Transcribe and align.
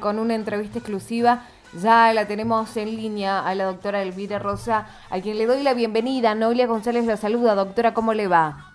con 0.00 0.18
una 0.18 0.34
entrevista 0.34 0.78
exclusiva. 0.78 1.42
Ya 1.72 2.12
la 2.14 2.26
tenemos 2.26 2.76
en 2.76 2.96
línea 2.96 3.46
a 3.46 3.54
la 3.54 3.64
doctora 3.64 4.02
Elvira 4.02 4.38
Rosa, 4.38 4.86
a 5.10 5.20
quien 5.20 5.38
le 5.38 5.46
doy 5.46 5.62
la 5.62 5.74
bienvenida. 5.74 6.34
Noelia 6.34 6.66
González 6.66 7.04
la 7.06 7.16
saluda. 7.16 7.54
Doctora, 7.54 7.92
¿cómo 7.92 8.14
le 8.14 8.28
va? 8.28 8.72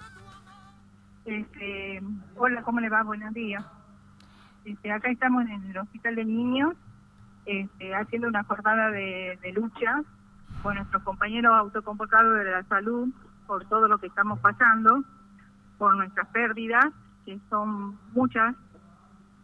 Este, 1.26 2.02
hola, 2.36 2.62
¿cómo 2.64 2.80
le 2.80 2.90
va? 2.90 3.04
Buenos 3.04 3.34
días. 3.34 3.64
Este, 4.66 4.92
acá 4.92 5.10
estamos 5.10 5.46
en 5.46 5.64
el 5.70 5.78
Hospital 5.78 6.16
de 6.16 6.26
Niños 6.26 6.74
este, 7.46 7.96
haciendo 7.96 8.28
una 8.28 8.44
jornada 8.44 8.92
de, 8.92 9.38
lucha 9.54 10.02
con 10.62 10.76
nuestros 10.76 11.02
compañeros 11.04 11.54
autoconvocados 11.58 12.38
de 12.38 12.52
la 12.52 12.64
salud 12.64 13.10
por 13.48 13.66
todo 13.66 13.88
lo 13.88 13.98
que 13.98 14.08
estamos 14.08 14.40
pasando, 14.40 15.04
por 15.78 15.96
nuestras 15.96 16.28
pérdidas, 16.28 16.86
que 17.26 17.40
son 17.50 17.98
muchas 18.14 18.56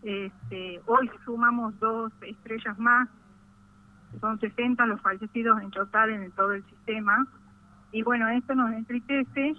este, 0.07 0.79
hoy 0.85 1.11
sumamos 1.25 1.77
dos 1.81 2.13
estrellas 2.21 2.79
más, 2.79 3.09
son 4.21 4.39
60 4.39 4.85
los 4.85 5.01
fallecidos 5.01 5.61
en 5.61 5.69
total 5.69 6.11
en 6.11 6.31
todo 6.31 6.53
el 6.53 6.63
sistema. 6.63 7.27
Y 7.91 8.03
bueno, 8.03 8.29
esto 8.29 8.55
nos 8.55 8.71
entristece 8.71 9.55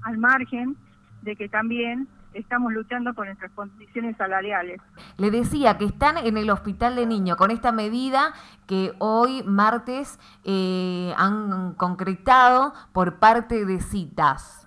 al 0.00 0.16
margen 0.16 0.74
de 1.20 1.36
que 1.36 1.50
también 1.50 2.08
estamos 2.32 2.72
luchando 2.72 3.12
por 3.12 3.26
nuestras 3.26 3.52
condiciones 3.52 4.16
salariales. 4.16 4.80
Le 5.18 5.30
decía 5.30 5.76
que 5.76 5.84
están 5.84 6.16
en 6.16 6.38
el 6.38 6.48
hospital 6.48 6.96
de 6.96 7.04
niños 7.04 7.36
con 7.36 7.50
esta 7.50 7.70
medida 7.70 8.32
que 8.66 8.92
hoy 9.00 9.42
martes 9.42 10.18
eh, 10.44 11.12
han 11.18 11.74
concretado 11.74 12.72
por 12.92 13.18
parte 13.18 13.66
de 13.66 13.80
citas. 13.80 14.66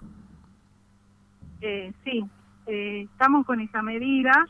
Eh, 1.62 1.92
sí, 2.04 2.24
eh, 2.68 3.08
estamos 3.12 3.48
con 3.48 3.62
esa 3.62 3.82
medida 3.82 4.46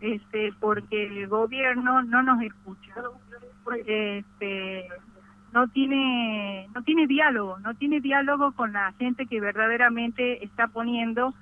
este, 0.00 0.52
porque 0.60 1.06
el 1.06 1.28
gobierno 1.28 2.02
no 2.02 2.22
nos 2.22 2.42
escucha, 2.42 2.94
este, 3.86 4.88
no 5.52 5.68
tiene, 5.68 6.68
no 6.74 6.82
tiene 6.82 7.06
diálogo, 7.06 7.58
no 7.60 7.74
tiene 7.74 8.00
diálogo 8.00 8.52
con 8.52 8.72
la 8.72 8.92
gente 8.98 9.26
que 9.26 9.40
verdaderamente 9.40 10.44
está 10.44 10.68
poniendo 10.68 11.34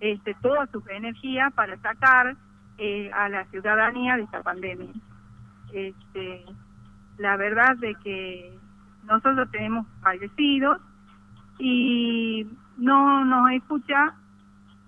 este, 0.00 0.34
toda 0.42 0.66
su 0.66 0.82
energía 0.88 1.50
para 1.50 1.76
sacar 1.78 2.36
eh, 2.78 3.10
a 3.12 3.28
la 3.28 3.44
ciudadanía 3.46 4.16
de 4.16 4.22
esta 4.22 4.42
pandemia. 4.42 4.92
Este, 5.72 6.44
la 7.18 7.36
verdad 7.36 7.76
de 7.76 7.94
que 7.96 8.58
nosotros 9.04 9.50
tenemos 9.50 9.86
fallecidos 10.02 10.78
y 11.58 12.46
no 12.76 13.24
nos 13.24 13.50
escucha 13.52 14.14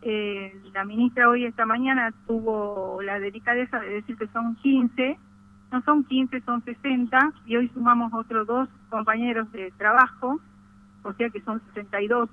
eh, 0.08 0.54
la 0.72 0.84
ministra 0.84 1.28
hoy 1.28 1.46
esta 1.46 1.66
mañana 1.66 2.14
tuvo 2.28 3.02
la 3.02 3.18
delicadeza 3.18 3.80
de 3.80 3.88
decir 3.88 4.16
que 4.16 4.28
son 4.28 4.54
15, 4.54 5.18
no 5.72 5.82
son 5.82 6.04
15, 6.04 6.42
son 6.42 6.62
60, 6.62 7.32
y 7.44 7.56
hoy 7.56 7.68
sumamos 7.74 8.14
otros 8.14 8.46
dos 8.46 8.68
compañeros 8.88 9.50
de 9.50 9.72
trabajo, 9.72 10.38
o 11.02 11.12
sea 11.14 11.28
que 11.30 11.40
son 11.40 11.60
62. 11.74 12.30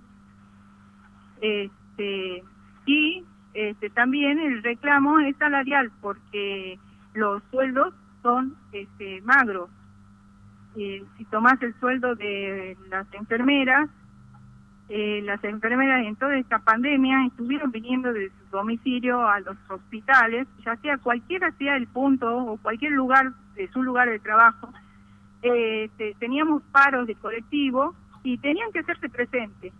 Este, 1.41 2.43
y 2.85 3.23
este, 3.55 3.89
también 3.89 4.37
el 4.37 4.61
reclamo 4.61 5.19
es 5.21 5.35
salarial, 5.37 5.91
porque 5.99 6.77
los 7.15 7.41
sueldos 7.49 7.91
son 8.21 8.55
este, 8.71 9.19
magros. 9.23 9.71
Eh, 10.75 11.03
si 11.17 11.25
tomas 11.25 11.59
el 11.63 11.73
sueldo 11.79 12.13
de 12.13 12.77
las 12.91 13.11
enfermeras, 13.15 13.89
eh, 14.89 15.21
las 15.23 15.43
enfermeras 15.43 16.05
en 16.05 16.15
toda 16.15 16.37
esta 16.37 16.59
pandemia 16.59 17.25
estuvieron 17.25 17.71
viniendo 17.71 18.11
de 18.11 18.29
su 18.29 18.57
domicilio 18.57 19.25
a 19.27 19.39
los 19.39 19.57
hospitales, 19.69 20.47
ya 20.65 20.75
sea 20.77 20.97
cualquiera 20.97 21.51
sea 21.53 21.77
el 21.77 21.87
punto 21.87 22.35
o 22.35 22.57
cualquier 22.57 22.91
lugar 22.91 23.31
de 23.55 23.67
su 23.69 23.81
lugar 23.81 24.09
de 24.09 24.19
trabajo, 24.19 24.73
eh, 25.41 25.89
teníamos 26.19 26.63
paros 26.71 27.07
de 27.07 27.15
colectivo 27.15 27.95
y 28.23 28.37
tenían 28.37 28.71
que 28.71 28.79
hacerse 28.79 29.09
presentes. 29.09 29.73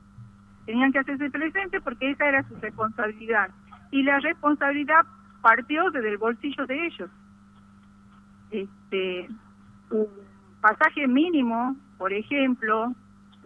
Tenían 0.65 0.91
que 0.91 0.99
hacerse 0.99 1.29
presentes 1.29 1.81
porque 1.81 2.11
esa 2.11 2.27
era 2.27 2.43
su 2.47 2.55
responsabilidad. 2.55 3.49
Y 3.91 4.03
la 4.03 4.19
responsabilidad 4.19 5.05
partió 5.41 5.89
desde 5.91 6.09
el 6.09 6.17
bolsillo 6.17 6.65
de 6.65 6.85
ellos. 6.85 7.09
Este, 8.51 9.29
un 9.89 10.07
pasaje 10.61 11.07
mínimo, 11.07 11.75
por 11.97 12.13
ejemplo, 12.13 12.93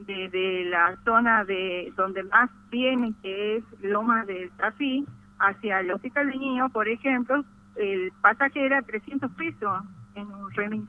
de, 0.05 0.65
la 0.69 0.97
zona 1.03 1.43
de 1.43 1.91
donde 1.95 2.23
más 2.23 2.49
viene, 2.69 3.13
que 3.21 3.57
es 3.57 3.63
Loma 3.81 4.25
del 4.25 4.49
Tafí, 4.51 5.05
hacia 5.39 5.79
el 5.79 5.91
Hospital 5.91 6.29
de 6.29 6.37
Niños, 6.37 6.71
por 6.71 6.87
ejemplo, 6.87 7.43
el 7.75 8.11
pasaje 8.21 8.65
era 8.65 8.81
300 8.81 9.31
pesos 9.31 9.81
en 10.15 10.27
un 10.27 10.51
remis 10.51 10.83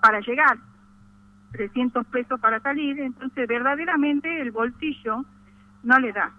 para 0.00 0.20
llegar, 0.20 0.56
300 1.52 2.06
pesos 2.06 2.40
para 2.40 2.60
salir, 2.60 2.98
entonces 3.00 3.46
verdaderamente 3.46 4.40
el 4.40 4.50
bolsillo 4.50 5.24
no 5.82 5.98
le 5.98 6.12
da. 6.12 6.32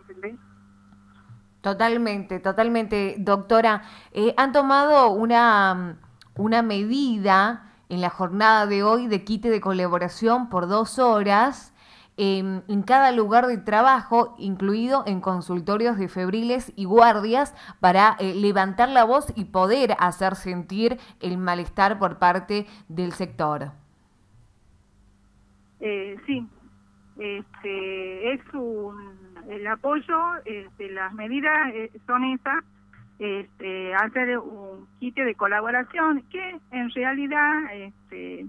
¿Entendés? 0.00 0.38
Totalmente, 1.60 2.38
totalmente, 2.38 3.16
doctora. 3.18 3.82
Eh, 4.12 4.32
han 4.36 4.52
tomado 4.52 5.10
una, 5.10 5.98
una 6.36 6.62
medida 6.62 7.67
en 7.88 8.00
la 8.00 8.10
jornada 8.10 8.66
de 8.66 8.82
hoy 8.82 9.06
de 9.06 9.24
quite 9.24 9.50
de 9.50 9.60
colaboración 9.60 10.48
por 10.48 10.68
dos 10.68 10.98
horas 10.98 11.74
em, 12.16 12.62
en 12.68 12.82
cada 12.82 13.12
lugar 13.12 13.46
de 13.46 13.58
trabajo, 13.58 14.34
incluido 14.38 15.04
en 15.06 15.20
consultorios 15.20 15.96
de 15.96 16.08
febriles 16.08 16.72
y 16.76 16.84
guardias, 16.84 17.54
para 17.80 18.16
eh, 18.18 18.34
levantar 18.34 18.88
la 18.88 19.04
voz 19.04 19.32
y 19.36 19.46
poder 19.46 19.94
hacer 19.98 20.34
sentir 20.34 20.98
el 21.20 21.38
malestar 21.38 21.98
por 21.98 22.18
parte 22.18 22.66
del 22.88 23.12
sector. 23.12 23.72
Eh, 25.80 26.16
sí, 26.26 26.46
este, 27.18 28.32
es 28.32 28.40
un, 28.54 29.16
el 29.48 29.66
apoyo, 29.66 30.18
este, 30.44 30.90
las 30.90 31.12
medidas 31.14 31.72
eh, 31.72 31.90
son 32.06 32.24
esas 32.24 32.64
este, 33.18 33.94
hacer 33.94 34.38
un 34.38 34.86
kit 35.00 35.16
de 35.16 35.34
colaboración 35.34 36.22
que 36.30 36.56
en 36.70 36.90
realidad 36.90 37.72
este, 37.72 38.46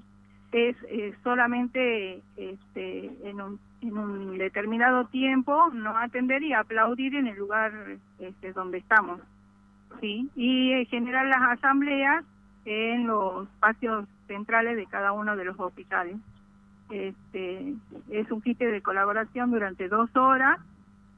es 0.52 0.76
solamente 1.24 2.22
este, 2.38 3.12
en, 3.24 3.42
un, 3.42 3.60
en 3.82 3.98
un 3.98 4.38
determinado 4.38 5.06
tiempo 5.06 5.70
no 5.74 5.98
atender 5.98 6.44
y 6.44 6.54
aplaudir 6.54 7.16
en 7.16 7.28
el 7.28 7.38
lugar 7.38 7.72
este, 8.20 8.54
donde 8.54 8.80
estamos. 8.80 9.22
¿sí? 10.02 10.30
Y 10.36 10.74
eh, 10.74 10.86
generar 10.86 11.26
las 11.26 11.42
asambleas 11.58 12.24
en 12.66 13.08
los 13.08 13.48
espacios 13.48 14.08
centrales 14.28 14.76
de 14.76 14.86
cada 14.86 15.12
uno 15.12 15.36
de 15.36 15.46
los 15.46 15.60
hospitales. 15.60 16.18
Este, 16.90 17.74
es 18.10 18.32
un 18.32 18.42
kit 18.42 18.60
de 18.60 18.82
colaboración 18.82 19.52
durante 19.52 19.88
dos 19.88 20.16
horas, 20.16 20.60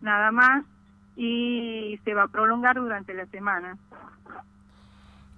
nada 0.01 0.31
más, 0.31 0.66
y 1.16 1.99
se 2.03 2.13
va 2.13 2.23
a 2.23 2.27
prolongar 2.27 2.75
durante 2.75 3.13
la 3.13 3.25
semana. 3.27 3.77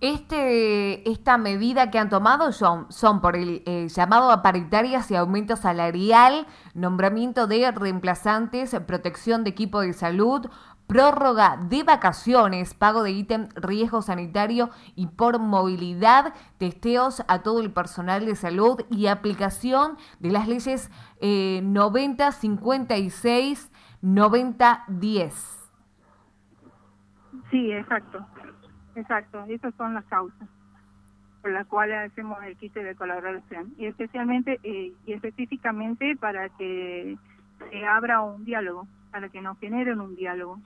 Este, 0.04 1.10
esta 1.10 1.38
medida 1.38 1.90
que 1.90 1.98
han 1.98 2.10
tomado 2.10 2.52
son, 2.52 2.92
son 2.92 3.22
por 3.22 3.38
el 3.38 3.64
eh, 3.66 3.88
llamado 3.88 4.32
a 4.32 4.42
paritarias 4.42 5.10
y 5.10 5.16
aumento 5.16 5.56
salarial, 5.56 6.46
nombramiento 6.74 7.48
de 7.48 7.72
reemplazantes, 7.72 8.76
protección 8.86 9.46
de 9.46 9.52
equipo 9.52 9.80
de 9.80 9.94
salud, 9.94 10.50
prórroga 10.88 11.58
de 11.70 11.84
vacaciones, 11.84 12.74
pago 12.74 13.02
de 13.04 13.12
ítem 13.12 13.48
riesgo 13.56 14.02
sanitario 14.02 14.72
y 14.98 15.08
por 15.08 15.40
movilidad, 15.40 16.34
testeos 16.58 17.24
a 17.30 17.42
todo 17.42 17.62
el 17.62 17.72
personal 17.72 18.26
de 18.26 18.36
salud 18.36 18.82
y 18.90 19.08
aplicación 19.08 19.98
de 20.20 20.32
las 20.32 20.50
leyes 20.50 20.92
eh, 21.22 21.62
90, 21.64 22.30
56, 22.34 23.72
90, 24.02 24.84
10. 24.90 25.63
Sí, 27.54 27.72
exacto, 27.72 28.26
exacto. 28.96 29.46
Esas 29.48 29.76
son 29.76 29.94
las 29.94 30.04
causas 30.06 30.50
por 31.44 31.52
las 31.52 31.68
cuales 31.68 32.12
hacemos 32.12 32.44
el 32.44 32.58
kit 32.58 32.74
de 32.74 32.96
colaboración 32.96 33.76
y 33.78 33.86
especialmente 33.86 34.60
eh, 34.64 34.92
y 35.06 35.14
específicamente 35.14 36.16
para 36.20 36.50
que 36.50 37.16
se 37.70 37.86
abra 37.86 38.22
un 38.22 38.44
diálogo, 38.44 38.88
para 39.12 39.30
que 39.30 39.40
nos 39.40 39.60
generen 39.60 40.02
un 40.02 40.16
diálogo. 40.16 40.58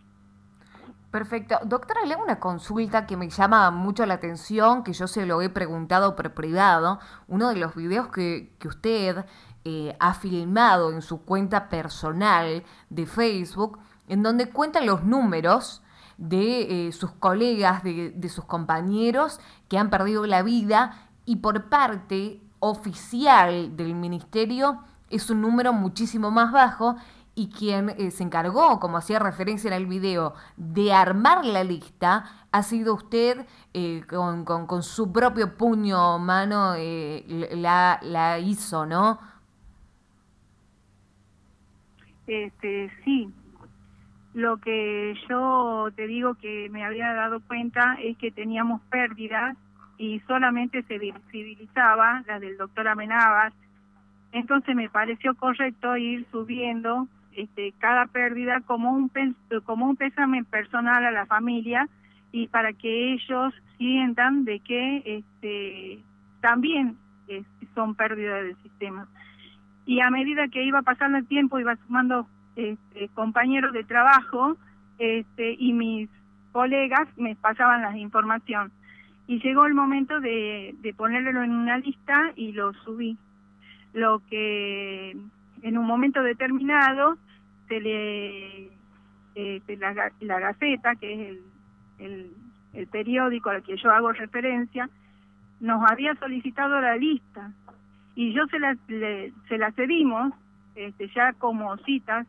Perfecto. 1.12 1.58
Doctora, 1.66 2.06
le 2.06 2.14
hago 2.14 2.24
una 2.24 2.40
consulta 2.40 3.06
que 3.06 3.18
me 3.18 3.30
llama 3.30 3.70
mucho 3.70 4.06
la 4.06 4.14
atención, 4.14 4.86
que 4.86 4.94
yo 4.94 5.08
se 5.08 5.26
lo 5.26 5.42
he 5.42 5.50
preguntado 5.50 6.16
por 6.16 6.34
privado. 6.34 7.02
Uno 7.28 7.50
de 7.50 7.58
los 7.58 7.76
videos 7.76 8.08
que, 8.08 8.54
que 8.60 8.70
usted 8.70 9.26
eh, 9.66 9.94
ha 10.00 10.14
filmado 10.14 10.94
en 10.94 11.02
su 11.02 11.26
cuenta 11.26 11.68
personal 11.68 12.64
de 12.90 13.06
Facebook, 13.06 13.78
en 14.08 14.24
donde 14.24 14.50
cuenta 14.50 14.80
los 14.80 15.04
números 15.04 15.84
de 16.18 16.88
eh, 16.88 16.92
sus 16.92 17.12
colegas, 17.12 17.84
de, 17.84 18.12
de 18.12 18.30
sus 18.30 18.46
compañeros 18.46 19.40
que 19.68 19.78
han 19.78 19.90
perdido 19.90 20.26
la 20.26 20.44
vida 20.44 21.10
y 21.26 21.38
por 21.38 21.70
parte 21.70 22.42
oficial 22.60 23.76
del 23.78 23.94
ministerio 23.94 24.80
es 25.10 25.30
un 25.30 25.42
número 25.42 25.74
muchísimo 25.74 26.32
más 26.32 26.52
bajo 26.52 26.96
y 27.38 27.50
quien 27.50 27.90
eh, 27.90 28.10
se 28.10 28.24
encargó, 28.24 28.80
como 28.80 28.98
hacía 28.98 29.20
referencia 29.20 29.68
en 29.68 29.76
el 29.76 29.86
video, 29.86 30.34
de 30.56 30.92
armar 30.92 31.46
la 31.46 31.64
lista, 31.64 32.26
ha 32.52 32.64
sido 32.64 32.96
usted 32.96 33.46
eh, 33.76 34.02
con, 34.10 34.44
con, 34.44 34.82
su 34.82 35.12
propio 35.12 35.56
puño 35.56 36.18
mano 36.18 36.74
eh, 36.76 37.50
la, 37.52 38.00
la 38.02 38.40
hizo, 38.40 38.88
¿no? 38.88 39.20
Este, 42.26 42.92
sí. 43.06 43.32
Lo 44.38 44.58
que 44.58 45.16
yo 45.28 45.90
te 45.96 46.06
digo 46.06 46.36
que 46.36 46.70
me 46.70 46.86
había 46.86 47.12
dado 47.16 47.40
cuenta 47.40 47.98
es 48.00 48.16
que 48.18 48.30
teníamos 48.30 48.82
pérdidas 48.84 49.58
y 49.98 50.20
solamente 50.28 50.84
se 50.84 51.00
visibilizaba 51.00 52.24
la 52.28 52.40
del 52.40 52.56
doctor 52.56 52.88
Amenábar. 52.88 53.52
Entonces 54.32 54.76
me 54.76 54.90
pareció 54.90 55.34
correcto 55.34 55.98
ir 55.98 56.28
subiendo 56.32 57.08
este, 57.36 57.74
cada 57.80 58.06
pérdida 58.06 58.62
como 58.62 58.92
un 58.92 59.10
como 59.66 59.88
un 59.88 59.96
pésame 59.96 60.44
personal 60.44 61.04
a 61.04 61.10
la 61.10 61.26
familia 61.26 61.90
y 62.32 62.46
para 62.46 62.74
que 62.74 63.14
ellos 63.14 63.56
sientan 63.80 64.46
de 64.46 64.60
que 64.60 65.02
este, 65.18 66.00
también 66.42 66.96
son 67.74 67.96
pérdidas 67.96 68.44
del 68.44 68.58
sistema. 68.58 69.08
Y 69.88 70.00
a 70.02 70.12
medida 70.12 70.48
que 70.48 70.64
iba 70.64 70.84
pasando 70.84 71.18
el 71.18 71.26
tiempo 71.26 71.58
iba 71.58 71.76
sumando 71.88 72.28
este, 72.58 73.08
compañeros 73.10 73.72
de 73.72 73.84
trabajo 73.84 74.58
este, 74.98 75.56
y 75.58 75.74
mis 75.74 76.10
colegas 76.52 77.08
me 77.16 77.36
pasaban 77.36 77.84
la 77.84 77.96
información 77.98 78.72
y 79.28 79.40
llegó 79.40 79.66
el 79.66 79.76
momento 79.76 80.20
de, 80.20 80.74
de 80.80 80.94
ponerlo 80.94 81.44
en 81.44 81.52
una 81.52 81.78
lista 81.78 82.32
y 82.36 82.54
lo 82.54 82.74
subí. 82.74 83.18
Lo 83.94 84.22
que 84.30 85.16
en 85.62 85.78
un 85.78 85.86
momento 85.86 86.24
determinado 86.24 87.18
se 87.68 87.80
le 87.80 88.72
eh, 89.36 89.62
la, 89.78 90.12
la, 90.20 90.40
Gaceta, 90.40 90.96
que 90.96 91.14
es 91.14 91.20
el, 91.30 91.42
el, 92.00 92.32
el, 92.74 92.88
periódico 92.88 93.50
al 93.50 93.62
que 93.62 93.78
yo 93.78 93.92
hago 93.92 94.12
referencia, 94.14 94.90
nos 95.60 95.90
había 95.90 96.16
solicitado 96.16 96.82
la 96.82 96.96
lista 96.96 97.52
y 98.16 98.34
yo 98.34 98.48
se 98.48 98.60
la, 98.60 98.76
se 98.88 99.58
la 99.58 99.72
cedimos 99.74 100.34
este, 100.76 101.10
ya 101.16 101.34
como 101.34 101.76
citas, 101.78 102.28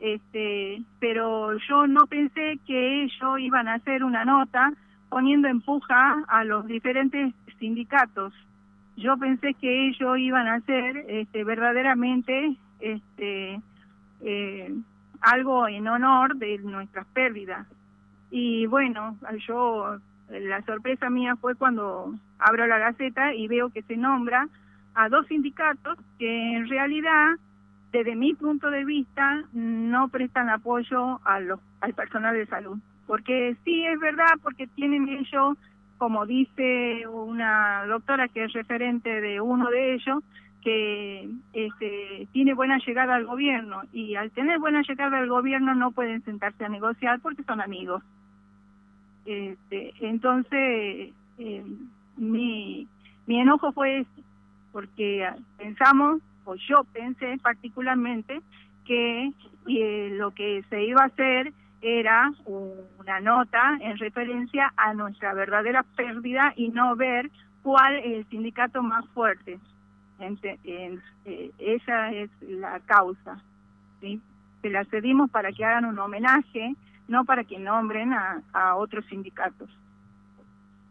este, 0.00 0.82
pero 1.00 1.56
yo 1.68 1.86
no 1.86 2.06
pensé 2.06 2.58
que 2.66 3.04
ellos 3.04 3.38
iban 3.40 3.68
a 3.68 3.74
hacer 3.74 4.04
una 4.04 4.24
nota 4.24 4.72
poniendo 5.08 5.48
empuja 5.48 6.24
a 6.28 6.44
los 6.44 6.66
diferentes 6.66 7.34
sindicatos. 7.58 8.32
Yo 8.96 9.16
pensé 9.16 9.54
que 9.54 9.88
ellos 9.88 10.18
iban 10.18 10.46
a 10.48 10.54
hacer 10.54 11.04
este, 11.08 11.44
verdaderamente 11.44 12.56
este, 12.80 13.60
eh, 14.20 14.74
algo 15.20 15.68
en 15.68 15.88
honor 15.88 16.36
de 16.36 16.58
nuestras 16.58 17.06
pérdidas. 17.06 17.66
Y 18.30 18.66
bueno, 18.66 19.16
yo, 19.46 19.98
la 20.30 20.62
sorpresa 20.62 21.10
mía 21.10 21.36
fue 21.36 21.54
cuando 21.54 22.14
abro 22.38 22.66
la 22.66 22.78
gaceta 22.78 23.34
y 23.34 23.48
veo 23.48 23.70
que 23.70 23.82
se 23.82 23.96
nombra 23.96 24.48
a 24.94 25.08
dos 25.08 25.26
sindicatos 25.28 25.98
que 26.18 26.56
en 26.56 26.68
realidad, 26.68 27.36
desde 27.92 28.16
mi 28.16 28.34
punto 28.34 28.70
de 28.70 28.84
vista, 28.84 29.44
no 29.52 30.08
prestan 30.08 30.50
apoyo 30.50 31.20
a 31.24 31.40
los, 31.40 31.60
al 31.80 31.94
personal 31.94 32.34
de 32.34 32.46
salud 32.46 32.78
porque 33.08 33.56
sí 33.64 33.84
es 33.86 33.98
verdad, 33.98 34.34
porque 34.42 34.68
tienen 34.68 35.08
ellos, 35.08 35.56
como 35.96 36.26
dice 36.26 37.08
una 37.08 37.84
doctora 37.86 38.28
que 38.28 38.44
es 38.44 38.52
referente 38.52 39.20
de 39.20 39.40
uno 39.40 39.70
de 39.70 39.94
ellos, 39.94 40.22
que 40.62 41.28
este, 41.54 42.28
tiene 42.32 42.52
buena 42.52 42.78
llegada 42.86 43.14
al 43.14 43.24
gobierno 43.24 43.80
y 43.92 44.14
al 44.14 44.30
tener 44.30 44.58
buena 44.58 44.82
llegada 44.82 45.18
al 45.18 45.28
gobierno 45.28 45.74
no 45.74 45.90
pueden 45.92 46.22
sentarse 46.24 46.66
a 46.66 46.68
negociar 46.68 47.18
porque 47.20 47.42
son 47.44 47.62
amigos. 47.62 48.02
Este, 49.24 49.94
entonces, 50.00 51.10
eh, 51.38 51.64
mi, 52.18 52.86
mi 53.26 53.40
enojo 53.40 53.72
fue 53.72 54.00
ese, 54.00 54.22
porque 54.70 55.26
pensamos, 55.56 56.20
yo 56.56 56.84
pensé 56.92 57.38
particularmente, 57.42 58.40
que 58.84 59.32
eh, 59.68 60.08
lo 60.12 60.32
que 60.32 60.64
se 60.70 60.84
iba 60.84 61.02
a 61.02 61.06
hacer 61.06 61.52
era 61.80 62.32
una 62.46 63.20
nota 63.20 63.78
en 63.80 63.98
referencia 63.98 64.72
a 64.76 64.94
nuestra 64.94 65.34
verdadera 65.34 65.84
pérdida 65.96 66.52
y 66.56 66.68
no 66.68 66.96
ver 66.96 67.30
cuál 67.62 67.96
es 67.96 68.18
el 68.18 68.28
sindicato 68.28 68.82
más 68.82 69.06
fuerte. 69.10 69.58
Eh, 70.20 71.50
esa 71.58 72.10
es 72.12 72.30
la 72.42 72.80
causa. 72.80 73.40
Se 74.00 74.70
la 74.70 74.84
cedimos 74.86 75.30
para 75.30 75.52
que 75.52 75.64
hagan 75.64 75.84
un 75.84 75.98
homenaje, 75.98 76.74
no 77.06 77.24
para 77.24 77.44
que 77.44 77.58
nombren 77.58 78.12
a 78.12 78.74
otros 78.76 79.04
sindicatos. 79.06 79.70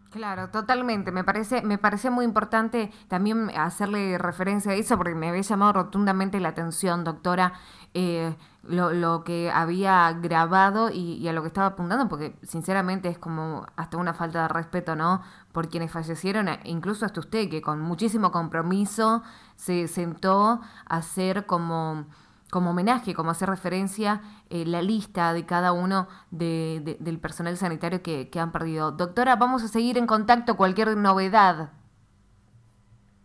Claro, 0.09 0.49
totalmente. 0.49 1.11
Me 1.11 1.23
parece, 1.25 1.61
me 1.63 1.77
parece 1.77 2.09
muy 2.09 2.23
importante 2.23 2.91
también 3.09 3.51
hacerle 3.57 4.17
referencia 4.17 4.71
a 4.71 4.75
eso 4.75 4.97
porque 4.97 5.15
me 5.15 5.27
había 5.27 5.41
llamado 5.41 5.73
rotundamente 5.73 6.39
la 6.39 6.49
atención, 6.49 7.03
doctora, 7.03 7.53
eh, 7.93 8.35
lo, 8.63 8.93
lo, 8.93 9.23
que 9.25 9.51
había 9.51 10.11
grabado 10.13 10.89
y, 10.91 11.27
a 11.27 11.33
lo 11.33 11.41
que 11.41 11.47
estaba 11.47 11.67
apuntando, 11.67 12.07
porque 12.07 12.37
sinceramente 12.43 13.09
es 13.09 13.17
como 13.19 13.65
hasta 13.75 13.97
una 13.97 14.13
falta 14.13 14.43
de 14.43 14.47
respeto, 14.47 14.95
¿no? 14.95 15.21
Por 15.51 15.67
quienes 15.69 15.91
fallecieron, 15.91 16.47
e 16.47 16.59
incluso 16.65 17.05
hasta 17.05 17.19
usted, 17.19 17.49
que 17.49 17.61
con 17.61 17.81
muchísimo 17.81 18.31
compromiso 18.31 19.23
se 19.55 19.87
sentó 19.87 20.61
a 20.87 20.97
hacer 20.97 21.45
como 21.45 22.05
como 22.49 22.71
homenaje, 22.71 23.13
como 23.13 23.31
hacer 23.31 23.49
referencia, 23.49 24.21
eh, 24.49 24.65
la 24.65 24.81
lista 24.81 25.33
de 25.33 25.45
cada 25.45 25.73
uno 25.73 26.07
de, 26.31 26.97
del 26.99 27.19
personal 27.19 27.57
sanitario 27.57 28.01
que, 28.01 28.29
han 28.39 28.51
perdido. 28.51 28.91
Doctora, 28.91 29.35
vamos 29.35 29.63
a 29.63 29.67
seguir 29.67 29.97
en 29.97 30.07
contacto, 30.07 30.55
cualquier 30.55 30.95
novedad. 30.95 31.71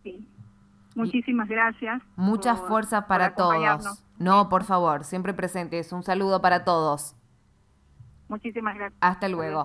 Sí. 0.03 0.27
Muchísimas 0.95 1.47
gracias. 1.47 2.01
Muchas 2.15 2.59
fuerzas 2.61 3.05
para 3.05 3.35
todos. 3.35 4.03
No, 4.17 4.49
por 4.49 4.63
favor, 4.63 5.03
siempre 5.03 5.33
presentes. 5.33 5.91
Un 5.91 6.03
saludo 6.03 6.41
para 6.41 6.63
todos. 6.63 7.15
Muchísimas 8.27 8.75
gracias. 8.75 8.97
Hasta 9.01 9.27
luego. 9.27 9.61